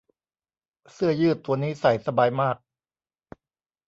[0.93, 2.57] เสื้อยืดตัวนี้ใส่สบายมาก